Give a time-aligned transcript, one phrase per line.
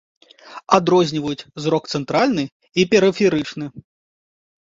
[0.77, 3.65] Адрозніваюць зрок цэнтральны і перыферычны.